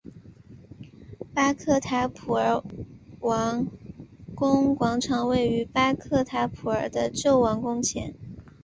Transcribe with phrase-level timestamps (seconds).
[1.31, 2.63] 巴克塔普尔
[3.19, 3.67] 王
[4.33, 8.15] 宫广场位于巴克塔普尔的旧王宫前。